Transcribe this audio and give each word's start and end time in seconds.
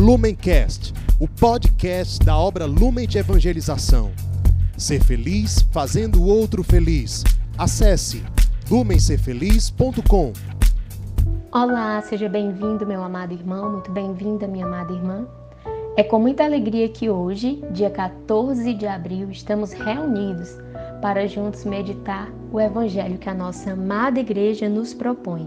Lumencast, 0.00 0.94
o 1.20 1.28
podcast 1.28 2.24
da 2.24 2.34
obra 2.34 2.64
Lumen 2.64 3.06
de 3.06 3.18
Evangelização. 3.18 4.10
Ser 4.74 5.04
feliz 5.04 5.60
fazendo 5.70 6.22
o 6.22 6.26
outro 6.26 6.64
feliz. 6.64 7.22
Acesse 7.58 8.24
lumencerfeliz.com. 8.70 10.32
Olá, 11.52 12.00
seja 12.00 12.30
bem-vindo, 12.30 12.86
meu 12.86 13.02
amado 13.02 13.34
irmão, 13.34 13.72
muito 13.72 13.92
bem-vinda, 13.92 14.48
minha 14.48 14.64
amada 14.64 14.90
irmã. 14.90 15.28
É 15.98 16.02
com 16.02 16.18
muita 16.18 16.44
alegria 16.44 16.88
que 16.88 17.10
hoje, 17.10 17.62
dia 17.70 17.90
14 17.90 18.72
de 18.72 18.86
abril, 18.86 19.30
estamos 19.30 19.72
reunidos 19.72 20.48
para 21.02 21.28
juntos 21.28 21.66
meditar 21.66 22.32
o 22.50 22.58
evangelho 22.58 23.18
que 23.18 23.28
a 23.28 23.34
nossa 23.34 23.72
amada 23.72 24.18
igreja 24.18 24.66
nos 24.66 24.94
propõe. 24.94 25.46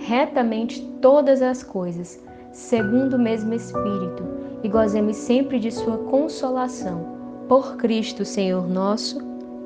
retamente 0.00 0.82
todas 1.00 1.42
as 1.42 1.62
coisas, 1.62 2.22
segundo 2.52 3.14
o 3.14 3.18
mesmo 3.18 3.52
Espírito, 3.54 4.24
e 4.62 4.68
gozemos 4.68 5.16
sempre 5.16 5.58
de 5.58 5.70
Sua 5.70 5.98
consolação. 5.98 7.18
Por 7.48 7.76
Cristo, 7.76 8.24
Senhor 8.24 8.68
nosso. 8.68 9.18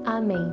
Amém. 0.05 0.53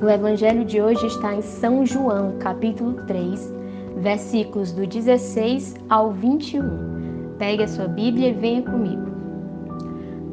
O 0.00 0.08
Evangelho 0.08 0.64
de 0.64 0.80
hoje 0.80 1.06
está 1.06 1.34
em 1.34 1.42
São 1.42 1.86
João, 1.86 2.36
capítulo 2.38 2.94
3, 3.06 3.52
versículos 3.96 4.72
do 4.72 4.86
16 4.86 5.74
ao 5.88 6.10
21. 6.10 7.36
Pegue 7.38 7.62
a 7.62 7.68
sua 7.68 7.86
Bíblia 7.86 8.28
e 8.28 8.32
venha 8.32 8.62
comigo. 8.62 9.06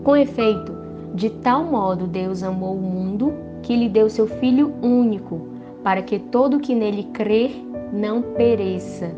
Com 0.04 0.16
efeito, 0.16 0.76
de 1.14 1.30
tal 1.30 1.64
modo 1.64 2.08
Deus 2.08 2.42
amou 2.42 2.76
o 2.76 2.82
mundo 2.82 3.34
que 3.62 3.76
lhe 3.76 3.90
deu 3.90 4.10
seu 4.10 4.28
Filho 4.28 4.74
único, 4.82 5.48
para 5.84 6.02
que 6.02 6.18
todo 6.18 6.60
que 6.60 6.74
nele 6.74 7.04
crer 7.14 7.69
não 7.92 8.22
pereça, 8.22 9.12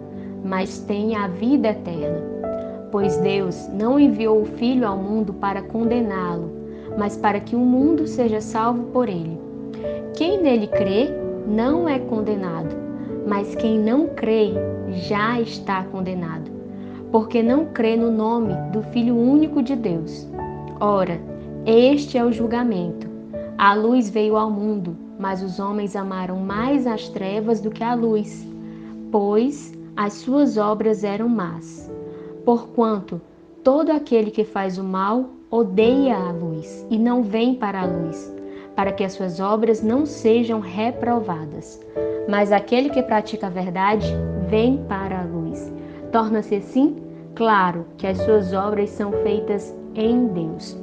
mas 0.44 0.80
tenha 0.80 1.25
a 1.25 1.27
vida 1.27 1.69
eterna. 1.69 2.22
Pois 2.91 3.17
Deus 3.17 3.69
não 3.69 4.00
enviou 4.00 4.41
o 4.41 4.45
Filho 4.45 4.88
ao 4.88 4.97
mundo 4.97 5.33
para 5.33 5.61
condená-lo, 5.61 6.52
mas 6.97 7.16
para 7.16 7.39
que 7.39 7.55
o 7.55 7.59
mundo 7.59 8.05
seja 8.05 8.41
salvo 8.41 8.83
por 8.91 9.08
ele. 9.08 9.39
Quem 10.13 10.41
nele 10.41 10.67
crê 10.67 11.09
não 11.47 11.88
é 11.88 12.00
condenado, 12.00 12.75
mas 13.25 13.55
quem 13.55 13.80
não 13.80 14.08
crê 14.08 14.52
já 14.89 15.39
está 15.39 15.83
condenado, 15.85 16.52
porque 17.11 17.41
não 17.41 17.66
crê 17.66 17.95
no 17.95 18.11
nome 18.11 18.53
do 18.72 18.81
Filho 18.83 19.16
único 19.16 19.63
de 19.63 19.75
Deus. 19.75 20.28
Ora, 20.80 21.19
este 21.66 22.17
é 22.17 22.25
o 22.25 22.31
julgamento. 22.31 23.08
A 23.58 23.73
luz 23.73 24.09
veio 24.09 24.35
ao 24.35 24.50
mundo, 24.50 24.97
mas 25.19 25.44
os 25.44 25.59
homens 25.59 25.95
amaram 25.95 26.38
mais 26.38 26.88
as 26.88 27.08
trevas 27.08 27.61
do 27.61 27.69
que 27.69 27.83
a 27.83 27.94
luz, 27.94 28.45
pois 29.12 29.73
as 29.95 30.14
suas 30.14 30.58
obras 30.58 31.04
eram 31.04 31.28
más. 31.28 31.92
Porquanto 32.45 33.22
todo 33.64 33.92
aquele 33.92 34.31
que 34.31 34.44
faz 34.44 34.78
o 34.78 34.84
mal 34.84 35.30
odeia 35.50 36.16
a 36.16 36.31
luz 36.31 36.86
e 36.90 36.98
não 36.98 37.22
vem 37.22 37.53
para 37.53 37.81
a 37.81 37.86
luz, 37.86 38.34
para 38.76 38.92
que 38.92 39.03
as 39.03 39.14
suas 39.14 39.40
obras 39.40 39.84
não 39.84 40.06
sejam 40.06 40.59
reprovadas. 40.59 41.80
Mas 42.28 42.52
aquele 42.52 42.90
que 42.90 43.03
pratica 43.03 43.47
a 43.47 43.50
verdade 43.50 44.08
vem 44.47 44.78
para 44.88 45.22
a 45.22 45.25
luz. 45.25 45.72
Torna-se 46.12 46.56
assim 46.56 46.96
claro 47.35 47.85
que 47.97 48.08
as 48.08 48.18
suas 48.19 48.53
obras 48.53 48.90
são 48.90 49.12
feitas 49.24 49.75
em 49.94 50.28
Deus. 50.28 50.78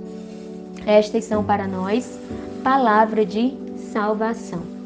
Estas 0.87 1.25
são 1.25 1.43
para 1.43 1.67
nós 1.67 2.19
palavra 2.63 3.25
de 3.25 3.57
salvação. 3.77 4.78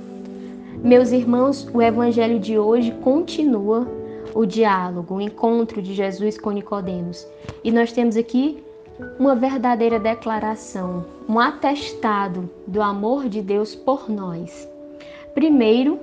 Meus 0.83 1.13
irmãos, 1.13 1.69
o 1.73 1.81
evangelho 1.81 2.41
de 2.41 2.59
hoje 2.59 2.91
continua 3.03 3.87
o 4.35 4.45
diálogo, 4.45 5.15
o 5.15 5.21
encontro 5.21 5.81
de 5.81 5.95
Jesus 5.95 6.37
com 6.37 6.51
Nicodemos. 6.51 7.25
E 7.63 7.71
nós 7.71 7.93
temos 7.93 8.17
aqui 8.17 8.61
uma 9.17 9.37
verdadeira 9.37 10.01
declaração, 10.01 11.05
um 11.29 11.39
atestado 11.39 12.51
do 12.67 12.83
amor 12.83 13.29
de 13.29 13.41
Deus 13.41 13.77
por 13.77 14.11
nós. 14.11 14.69
Primeiro, 15.35 16.01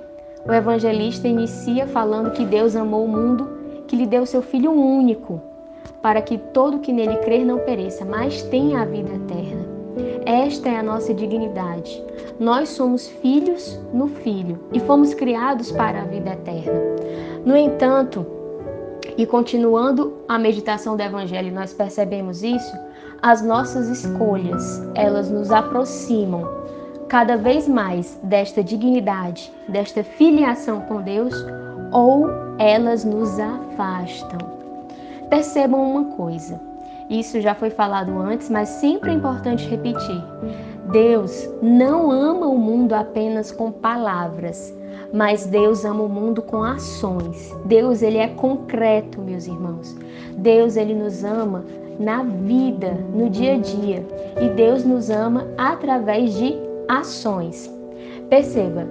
o 0.48 0.52
evangelista 0.52 1.28
inicia 1.28 1.86
falando 1.86 2.32
que 2.32 2.46
Deus 2.46 2.74
amou 2.74 3.04
o 3.04 3.08
mundo, 3.08 3.46
que 3.86 3.94
lhe 3.94 4.06
deu 4.06 4.24
seu 4.24 4.40
filho 4.40 4.72
único, 4.72 5.42
para 6.00 6.22
que 6.22 6.38
todo 6.38 6.78
que 6.78 6.90
nele 6.90 7.18
crer 7.18 7.44
não 7.44 7.58
pereça, 7.58 8.06
mas 8.06 8.42
tenha 8.44 8.80
a 8.80 8.86
vida 8.86 9.12
eterna. 9.12 9.59
Esta 10.30 10.68
é 10.68 10.78
a 10.78 10.82
nossa 10.82 11.12
dignidade. 11.12 12.00
Nós 12.38 12.68
somos 12.68 13.08
filhos 13.08 13.80
no 13.92 14.06
Filho 14.06 14.60
e 14.72 14.78
fomos 14.78 15.12
criados 15.12 15.72
para 15.72 16.02
a 16.02 16.04
vida 16.04 16.30
eterna. 16.30 16.80
No 17.44 17.56
entanto, 17.56 18.24
e 19.18 19.26
continuando 19.26 20.18
a 20.28 20.38
meditação 20.38 20.96
do 20.96 21.02
Evangelho, 21.02 21.52
nós 21.52 21.74
percebemos 21.74 22.44
isso, 22.44 22.72
as 23.20 23.42
nossas 23.42 23.88
escolhas, 23.88 24.80
elas 24.94 25.28
nos 25.28 25.50
aproximam 25.50 26.48
cada 27.08 27.36
vez 27.36 27.66
mais 27.66 28.16
desta 28.22 28.62
dignidade, 28.62 29.52
desta 29.68 30.04
filiação 30.04 30.82
com 30.82 31.02
Deus, 31.02 31.34
ou 31.90 32.28
elas 32.56 33.04
nos 33.04 33.36
afastam. 33.40 34.38
Percebam 35.28 35.90
uma 35.90 36.04
coisa, 36.14 36.69
isso 37.10 37.40
já 37.40 37.56
foi 37.56 37.70
falado 37.70 38.16
antes, 38.18 38.48
mas 38.48 38.68
sempre 38.68 39.10
é 39.10 39.14
importante 39.14 39.68
repetir. 39.68 40.22
Deus 40.92 41.48
não 41.60 42.10
ama 42.10 42.46
o 42.46 42.56
mundo 42.56 42.94
apenas 42.94 43.50
com 43.50 43.72
palavras, 43.72 44.72
mas 45.12 45.44
Deus 45.44 45.84
ama 45.84 46.04
o 46.04 46.08
mundo 46.08 46.40
com 46.40 46.62
ações. 46.62 47.52
Deus 47.64 48.00
ele 48.00 48.18
é 48.18 48.28
concreto, 48.28 49.20
meus 49.20 49.46
irmãos. 49.46 49.96
Deus 50.38 50.76
ele 50.76 50.94
nos 50.94 51.24
ama 51.24 51.64
na 51.98 52.22
vida, 52.22 52.96
no 53.12 53.28
dia 53.28 53.54
a 53.54 53.58
dia, 53.58 54.06
e 54.40 54.48
Deus 54.50 54.84
nos 54.84 55.10
ama 55.10 55.46
através 55.58 56.32
de 56.34 56.54
ações. 56.88 57.70
Perceba, 58.28 58.86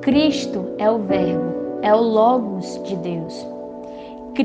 Cristo 0.00 0.64
é 0.78 0.90
o 0.90 0.98
verbo, 0.98 1.54
é 1.82 1.94
o 1.94 2.00
logos 2.00 2.80
de 2.84 2.96
Deus. 2.96 3.57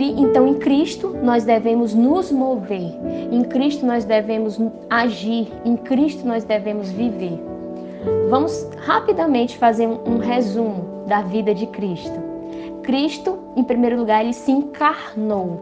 Então, 0.01 0.47
em 0.47 0.55
Cristo, 0.55 1.15
nós 1.21 1.43
devemos 1.43 1.93
nos 1.93 2.31
mover, 2.31 2.95
em 3.31 3.43
Cristo, 3.43 3.85
nós 3.85 4.03
devemos 4.03 4.59
agir, 4.89 5.51
em 5.63 5.77
Cristo, 5.77 6.25
nós 6.25 6.43
devemos 6.43 6.89
viver. 6.89 7.39
Vamos 8.29 8.67
rapidamente 8.79 9.57
fazer 9.57 9.87
um, 9.87 10.17
resumo 10.17 11.05
da 11.05 11.21
vida 11.21 11.53
de 11.53 11.67
Cristo. 11.67 12.19
Cristo, 12.81 13.37
em 13.55 13.63
primeiro 13.63 13.97
lugar, 13.97 14.23
ele 14.23 14.33
se 14.33 14.51
encarnou. 14.51 15.59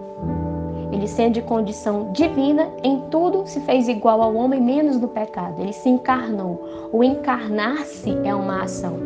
Ele, 0.91 1.07
sendo 1.07 1.33
de 1.33 1.41
condição 1.41 2.11
divina, 2.13 2.69
em 2.83 3.01
tudo 3.11 3.45
se 3.45 3.59
fez 3.61 3.87
igual 3.87 4.21
ao 4.21 4.33
homem, 4.35 4.61
menos 4.61 4.99
no 4.99 5.07
pecado. 5.07 5.61
Ele 5.61 5.73
se 5.73 5.89
encarnou. 5.89 6.89
O 6.91 7.03
encarnar-se 7.03 8.17
é 8.23 8.33
uma 8.33 8.63
ação. 8.63 8.97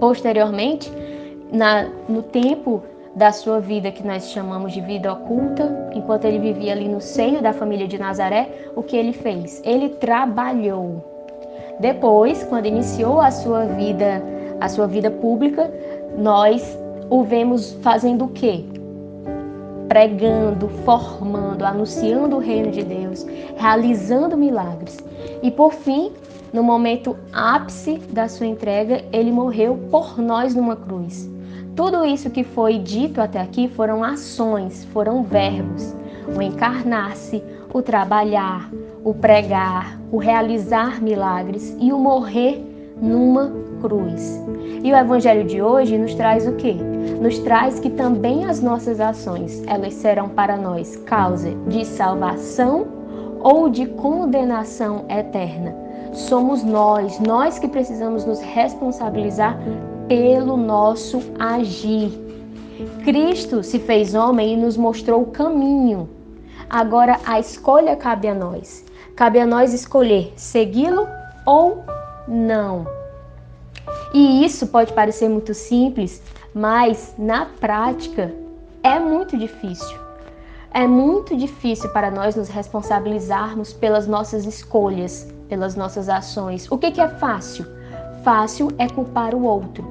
Posteriormente, 0.00 0.90
na, 1.52 1.88
no 2.08 2.22
tempo 2.22 2.82
da 3.14 3.30
sua 3.30 3.60
vida 3.60 3.92
que 3.92 4.06
nós 4.06 4.30
chamamos 4.30 4.72
de 4.72 4.80
vida 4.80 5.12
oculta, 5.12 5.90
enquanto 5.94 6.24
ele 6.24 6.38
vivia 6.38 6.72
ali 6.72 6.88
no 6.88 7.00
seio 7.00 7.42
da 7.42 7.52
família 7.52 7.86
de 7.86 7.98
Nazaré, 7.98 8.50
o 8.74 8.82
que 8.82 8.96
ele 8.96 9.12
fez? 9.12 9.60
Ele 9.64 9.90
trabalhou. 9.90 11.04
Depois, 11.78 12.42
quando 12.44 12.66
iniciou 12.66 13.20
a 13.20 13.30
sua 13.30 13.66
vida, 13.66 14.22
a 14.60 14.68
sua 14.68 14.86
vida 14.86 15.10
pública, 15.10 15.70
nós 16.16 16.78
o 17.10 17.22
vemos 17.22 17.72
fazendo 17.82 18.24
o 18.24 18.28
quê? 18.28 18.64
Pregando, 19.88 20.68
formando, 20.84 21.64
anunciando 21.64 22.36
o 22.36 22.38
reino 22.38 22.70
de 22.70 22.82
Deus, 22.82 23.26
realizando 23.56 24.36
milagres. 24.36 24.96
E 25.42 25.50
por 25.50 25.74
fim, 25.74 26.12
no 26.52 26.62
momento 26.62 27.16
ápice 27.32 27.98
da 28.10 28.28
sua 28.28 28.46
entrega, 28.46 29.04
ele 29.12 29.30
morreu 29.30 29.78
por 29.90 30.18
nós 30.18 30.54
numa 30.54 30.76
cruz. 30.76 31.28
Tudo 31.74 32.04
isso 32.04 32.30
que 32.30 32.44
foi 32.44 32.78
dito 32.78 33.20
até 33.20 33.40
aqui 33.40 33.68
foram 33.68 34.04
ações, 34.04 34.84
foram 34.86 35.22
verbos. 35.22 35.94
O 36.36 36.40
encarnar-se, 36.40 37.42
o 37.72 37.82
trabalhar, 37.82 38.70
o 39.04 39.12
pregar, 39.14 39.98
o 40.10 40.18
realizar 40.18 41.02
milagres 41.02 41.76
e 41.80 41.92
o 41.92 41.98
morrer 41.98 42.64
numa 43.00 43.52
cruz. 43.80 44.40
E 44.82 44.92
o 44.92 44.96
evangelho 44.96 45.44
de 45.44 45.60
hoje 45.60 45.98
nos 45.98 46.14
traz 46.14 46.46
o 46.46 46.52
quê? 46.52 46.76
nos 47.22 47.38
traz 47.38 47.78
que 47.78 47.88
também 47.88 48.44
as 48.46 48.60
nossas 48.60 49.00
ações, 49.00 49.62
elas 49.68 49.94
serão 49.94 50.28
para 50.28 50.56
nós 50.56 50.96
causa 51.06 51.54
de 51.68 51.84
salvação 51.84 52.86
ou 53.40 53.68
de 53.68 53.86
condenação 53.86 55.04
eterna. 55.08 55.72
Somos 56.12 56.64
nós, 56.64 57.20
nós 57.20 57.60
que 57.60 57.68
precisamos 57.68 58.24
nos 58.24 58.40
responsabilizar 58.40 59.56
pelo 60.08 60.56
nosso 60.56 61.22
agir. 61.38 62.10
Cristo 63.04 63.62
se 63.62 63.78
fez 63.78 64.14
homem 64.14 64.54
e 64.54 64.56
nos 64.56 64.76
mostrou 64.76 65.22
o 65.22 65.26
caminho. 65.26 66.08
Agora 66.68 67.18
a 67.26 67.38
escolha 67.38 67.96
cabe 67.96 68.28
a 68.28 68.34
nós. 68.34 68.84
Cabe 69.14 69.38
a 69.38 69.46
nós 69.46 69.72
escolher 69.74 70.32
segui-lo 70.36 71.06
ou 71.44 71.84
não. 72.26 72.86
E 74.14 74.44
isso 74.44 74.66
pode 74.66 74.92
parecer 74.92 75.28
muito 75.28 75.54
simples, 75.54 76.22
mas 76.54 77.14
na 77.18 77.46
prática 77.46 78.32
é 78.82 78.98
muito 78.98 79.36
difícil. 79.36 79.98
É 80.74 80.86
muito 80.86 81.36
difícil 81.36 81.90
para 81.90 82.10
nós 82.10 82.34
nos 82.34 82.48
responsabilizarmos 82.48 83.72
pelas 83.72 84.06
nossas 84.06 84.46
escolhas, 84.46 85.28
pelas 85.48 85.76
nossas 85.76 86.08
ações. 86.08 86.70
O 86.70 86.78
que, 86.78 86.90
que 86.90 87.00
é 87.00 87.08
fácil? 87.08 87.66
Fácil 88.22 88.68
é 88.78 88.88
culpar 88.88 89.34
o 89.34 89.42
outro. 89.42 89.84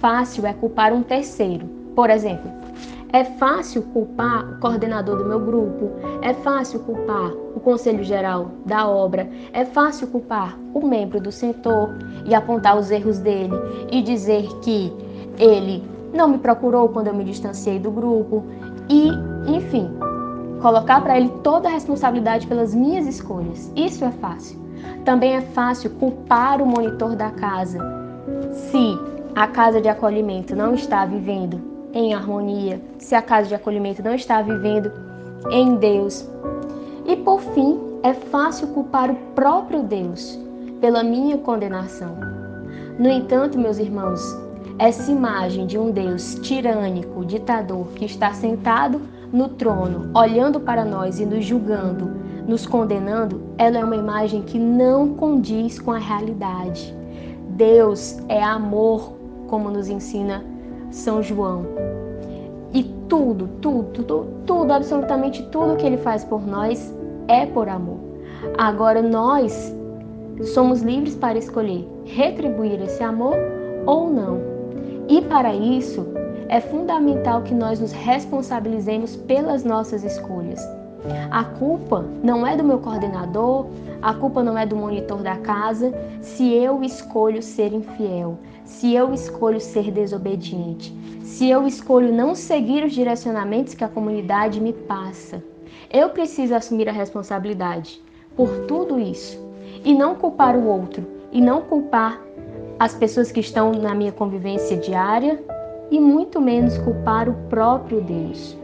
Fácil 0.00 0.46
é 0.46 0.54
culpar 0.54 0.92
um 0.92 1.02
terceiro. 1.02 1.66
Por 1.94 2.08
exemplo, 2.08 2.50
é 3.12 3.24
fácil 3.24 3.82
culpar 3.82 4.54
o 4.54 4.58
coordenador 4.58 5.18
do 5.18 5.24
meu 5.26 5.38
grupo, 5.38 5.90
é 6.22 6.32
fácil 6.32 6.80
culpar 6.80 7.30
o 7.54 7.60
conselho 7.60 8.02
geral 8.02 8.50
da 8.64 8.88
obra, 8.88 9.28
é 9.52 9.64
fácil 9.64 10.08
culpar 10.08 10.58
o 10.72 10.84
membro 10.84 11.20
do 11.20 11.30
setor 11.30 11.90
e 12.24 12.34
apontar 12.34 12.76
os 12.76 12.90
erros 12.90 13.18
dele 13.18 13.54
e 13.92 14.02
dizer 14.02 14.48
que 14.62 14.90
ele 15.38 15.84
não 16.12 16.26
me 16.26 16.38
procurou 16.38 16.88
quando 16.88 17.08
eu 17.08 17.14
me 17.14 17.22
distanciei 17.22 17.78
do 17.78 17.90
grupo 17.90 18.42
e, 18.88 19.10
enfim, 19.46 19.90
colocar 20.62 21.02
para 21.02 21.18
ele 21.18 21.28
toda 21.42 21.68
a 21.68 21.72
responsabilidade 21.72 22.46
pelas 22.46 22.74
minhas 22.74 23.06
escolhas. 23.06 23.70
Isso 23.76 24.04
é 24.04 24.10
fácil. 24.10 24.63
Também 25.04 25.36
é 25.36 25.40
fácil 25.40 25.90
culpar 25.90 26.62
o 26.62 26.66
monitor 26.66 27.14
da 27.14 27.30
casa 27.30 28.04
se 28.54 28.98
a 29.34 29.46
casa 29.46 29.80
de 29.80 29.88
acolhimento 29.88 30.54
não 30.54 30.74
está 30.74 31.04
vivendo 31.04 31.60
em 31.92 32.14
harmonia, 32.14 32.80
se 32.98 33.14
a 33.14 33.22
casa 33.22 33.48
de 33.48 33.54
acolhimento 33.54 34.02
não 34.02 34.14
está 34.14 34.42
vivendo 34.42 34.90
em 35.50 35.76
Deus. 35.76 36.28
E 37.06 37.16
por 37.16 37.40
fim, 37.40 37.78
é 38.02 38.12
fácil 38.14 38.68
culpar 38.68 39.10
o 39.10 39.16
próprio 39.34 39.82
Deus 39.82 40.38
pela 40.80 41.02
minha 41.02 41.38
condenação. 41.38 42.16
No 42.98 43.08
entanto, 43.08 43.58
meus 43.58 43.78
irmãos, 43.78 44.20
essa 44.78 45.10
imagem 45.10 45.66
de 45.66 45.78
um 45.78 45.90
Deus 45.90 46.34
tirânico, 46.36 47.24
ditador, 47.24 47.86
que 47.94 48.04
está 48.04 48.32
sentado 48.32 49.00
no 49.32 49.48
trono, 49.48 50.10
olhando 50.14 50.60
para 50.60 50.84
nós 50.84 51.20
e 51.20 51.26
nos 51.26 51.44
julgando, 51.44 52.23
nos 52.46 52.66
condenando, 52.66 53.40
ela 53.58 53.78
é 53.78 53.84
uma 53.84 53.96
imagem 53.96 54.42
que 54.42 54.58
não 54.58 55.14
condiz 55.14 55.78
com 55.78 55.92
a 55.92 55.98
realidade. 55.98 56.94
Deus 57.50 58.18
é 58.28 58.42
amor, 58.42 59.12
como 59.48 59.70
nos 59.70 59.88
ensina 59.88 60.44
são 60.90 61.22
João. 61.22 61.66
E 62.72 62.84
tudo, 63.08 63.48
tudo, 63.60 64.02
tudo, 64.04 64.26
tudo, 64.46 64.72
absolutamente 64.72 65.42
tudo 65.50 65.76
que 65.76 65.86
ele 65.86 65.96
faz 65.96 66.24
por 66.24 66.46
nós 66.46 66.94
é 67.28 67.46
por 67.46 67.68
amor. 67.68 67.98
Agora 68.58 69.00
nós 69.00 69.74
somos 70.52 70.82
livres 70.82 71.14
para 71.14 71.38
escolher 71.38 71.88
retribuir 72.04 72.80
esse 72.82 73.02
amor 73.02 73.36
ou 73.86 74.10
não. 74.10 74.40
E 75.08 75.22
para 75.22 75.54
isso 75.54 76.06
é 76.48 76.60
fundamental 76.60 77.42
que 77.42 77.54
nós 77.54 77.80
nos 77.80 77.92
responsabilizemos 77.92 79.16
pelas 79.16 79.64
nossas 79.64 80.04
escolhas. 80.04 80.60
A 81.30 81.44
culpa 81.44 82.04
não 82.22 82.46
é 82.46 82.56
do 82.56 82.64
meu 82.64 82.78
coordenador, 82.78 83.66
a 84.00 84.14
culpa 84.14 84.42
não 84.42 84.56
é 84.56 84.64
do 84.64 84.76
monitor 84.76 85.22
da 85.22 85.36
casa 85.36 85.92
se 86.22 86.52
eu 86.52 86.82
escolho 86.82 87.42
ser 87.42 87.72
infiel, 87.72 88.38
se 88.64 88.94
eu 88.94 89.12
escolho 89.12 89.60
ser 89.60 89.90
desobediente, 89.90 90.94
se 91.22 91.48
eu 91.48 91.66
escolho 91.66 92.12
não 92.12 92.34
seguir 92.34 92.84
os 92.84 92.92
direcionamentos 92.92 93.74
que 93.74 93.84
a 93.84 93.88
comunidade 93.88 94.60
me 94.60 94.72
passa. 94.72 95.42
Eu 95.92 96.10
preciso 96.10 96.54
assumir 96.54 96.88
a 96.88 96.92
responsabilidade 96.92 98.02
por 98.36 98.66
tudo 98.66 98.98
isso 98.98 99.38
e 99.84 99.94
não 99.94 100.14
culpar 100.14 100.56
o 100.56 100.66
outro, 100.66 101.06
e 101.30 101.40
não 101.40 101.60
culpar 101.60 102.20
as 102.78 102.94
pessoas 102.94 103.30
que 103.30 103.40
estão 103.40 103.72
na 103.72 103.94
minha 103.94 104.12
convivência 104.12 104.76
diária 104.76 105.42
e 105.90 106.00
muito 106.00 106.40
menos 106.40 106.78
culpar 106.78 107.28
o 107.28 107.34
próprio 107.48 108.00
Deus. 108.00 108.56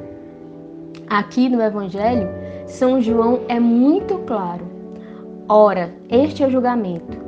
Aqui 1.10 1.48
no 1.48 1.60
Evangelho, 1.60 2.28
São 2.66 3.00
João 3.00 3.40
é 3.48 3.60
muito 3.60 4.16
claro. 4.20 4.64
Ora, 5.48 5.92
este 6.08 6.42
é 6.42 6.46
o 6.46 6.50
julgamento. 6.50 7.18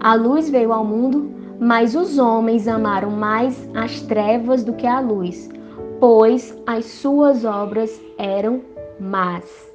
A 0.00 0.14
luz 0.14 0.50
veio 0.50 0.72
ao 0.72 0.84
mundo 0.84 1.38
mas 1.60 1.94
os 1.94 2.18
homens 2.18 2.68
amaram 2.68 3.10
mais 3.10 3.68
as 3.74 4.00
trevas 4.02 4.62
do 4.62 4.72
que 4.72 4.86
a 4.86 5.00
luz, 5.00 5.48
pois 5.98 6.56
as 6.66 6.84
suas 6.84 7.44
obras 7.44 8.00
eram 8.16 8.62
más. 9.00 9.68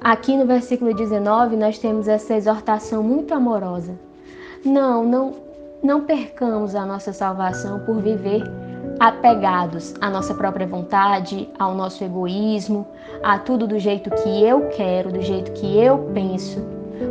Aqui 0.00 0.36
no 0.36 0.46
versículo 0.46 0.94
19 0.94 1.56
nós 1.56 1.78
temos 1.78 2.06
essa 2.06 2.34
exortação 2.34 3.02
muito 3.02 3.34
amorosa. 3.34 3.98
Não, 4.64 5.04
não, 5.04 5.32
não 5.82 6.02
percamos 6.02 6.74
a 6.74 6.84
nossa 6.84 7.12
salvação 7.12 7.80
por 7.80 7.96
viver 8.00 8.42
apegados 8.98 9.94
à 10.00 10.10
nossa 10.10 10.34
própria 10.34 10.66
vontade, 10.66 11.48
ao 11.58 11.74
nosso 11.74 12.02
egoísmo, 12.02 12.86
a 13.22 13.38
tudo 13.38 13.66
do 13.66 13.78
jeito 13.78 14.10
que 14.10 14.44
eu 14.44 14.68
quero, 14.68 15.12
do 15.12 15.22
jeito 15.22 15.52
que 15.52 15.78
eu 15.78 16.10
penso, 16.14 16.60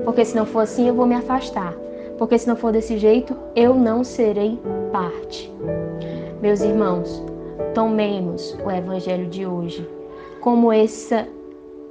porque 0.03 0.25
se 0.25 0.35
não 0.35 0.45
for 0.45 0.61
assim 0.61 0.87
eu 0.87 0.95
vou 0.95 1.05
me 1.05 1.15
afastar 1.15 1.73
porque 2.17 2.37
se 2.37 2.47
não 2.47 2.55
for 2.55 2.71
desse 2.71 2.97
jeito, 2.97 3.35
eu 3.55 3.75
não 3.75 4.03
serei 4.03 4.59
parte. 4.91 5.51
Meus 6.41 6.61
irmãos, 6.61 7.23
tomemos 7.73 8.57
o 8.65 8.71
evangelho 8.71 9.27
de 9.27 9.45
hoje 9.45 9.87
como 10.41 10.71
essa 10.71 11.27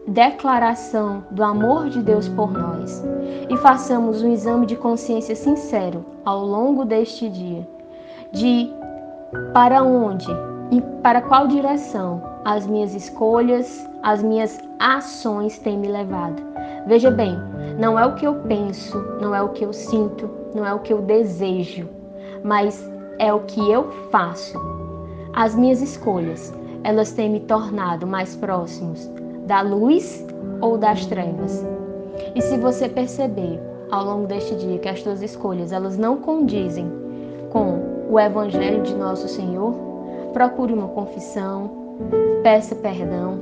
declaração 0.07 1.25
do 1.31 1.43
amor 1.43 1.89
de 1.89 2.01
Deus 2.01 2.29
por 2.29 2.53
nós 2.53 3.05
e 3.49 3.57
façamos 3.57 4.23
um 4.23 4.33
exame 4.33 4.67
de 4.67 4.77
consciência 4.77 5.35
sincero 5.35 6.05
ao 6.25 6.45
longo 6.45 6.85
deste 6.85 7.29
dia 7.29 7.67
de 8.33 8.71
para 9.53 9.83
onde 9.83 10.27
e 10.71 10.81
para 11.03 11.21
qual 11.23 11.47
direção 11.47 12.23
as 12.45 12.67
minhas 12.67 12.95
escolhas, 12.95 13.89
as 14.03 14.23
minhas 14.23 14.61
ações 14.79 15.59
têm 15.59 15.79
me 15.79 15.89
levado. 15.89 16.43
Veja 16.87 17.11
bem, 17.11 17.37
não 17.79 17.99
é 17.99 18.07
o 18.07 18.15
que 18.15 18.27
eu 18.27 18.35
penso, 18.43 18.99
não 19.21 19.35
é 19.35 19.43
o 19.43 19.49
que 19.49 19.65
eu 19.65 19.73
sinto, 19.73 20.31
não 20.55 20.65
é 20.65 20.73
o 20.73 20.79
que 20.79 20.93
eu 20.93 21.03
desejo, 21.03 21.89
mas 22.45 22.89
é 23.19 23.33
o 23.33 23.41
que 23.41 23.61
eu 23.71 23.91
faço. 24.11 24.59
As 25.33 25.55
minhas 25.55 25.83
escolhas, 25.83 26.55
elas 26.85 27.13
têm 27.13 27.31
me 27.31 27.41
tornado 27.41 28.07
mais 28.07 28.37
próximos 28.37 29.11
da 29.47 29.61
luz 29.61 30.25
ou 30.61 30.79
das 30.79 31.05
trevas. 31.07 31.65
E 32.35 32.41
se 32.41 32.57
você 32.57 32.89
perceber 32.89 33.61
ao 33.91 34.05
longo 34.05 34.27
deste 34.27 34.55
dia 34.55 34.79
que 34.79 34.89
as 34.89 35.03
suas 35.03 35.23
escolhas 35.23 35.73
elas 35.73 35.97
não 35.97 36.17
condizem 36.19 36.91
com 37.51 37.96
o 38.09 38.19
evangelho 38.19 38.83
de 38.83 38.95
nosso 38.95 39.29
Senhor, 39.29 39.75
procure 40.33 40.73
uma 40.73 40.89
confissão, 40.89 41.71
peça 42.43 42.75
perdão, 42.75 43.39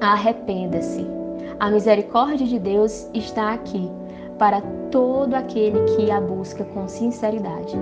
arrependa-se 0.00 1.24
a 1.60 1.70
misericórdia 1.70 2.46
de 2.46 2.58
Deus 2.58 3.08
está 3.14 3.52
aqui 3.52 3.90
para 4.38 4.60
todo 4.90 5.34
aquele 5.34 5.80
que 5.94 6.10
a 6.10 6.20
busca 6.20 6.64
com 6.64 6.88
sinceridade. 6.88 7.76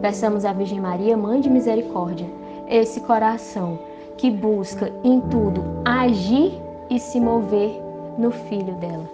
Peçamos 0.00 0.44
à 0.44 0.52
Virgem 0.52 0.80
Maria, 0.80 1.16
Mãe 1.16 1.40
de 1.40 1.50
Misericórdia, 1.50 2.26
esse 2.68 3.00
coração 3.00 3.78
que 4.16 4.30
busca 4.30 4.92
em 5.02 5.20
tudo 5.22 5.62
agir 5.84 6.52
e 6.88 7.00
se 7.00 7.20
mover 7.20 7.78
no 8.16 8.30
Filho 8.30 8.74
dela. 8.74 9.04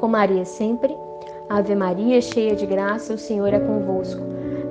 Com 0.00 0.08
Maria 0.08 0.44
sempre, 0.44 0.96
Ave 1.48 1.74
Maria, 1.74 2.20
cheia 2.20 2.56
de 2.56 2.64
graça, 2.64 3.14
o 3.14 3.18
Senhor 3.18 3.52
é 3.52 3.60
convosco. 3.60 4.22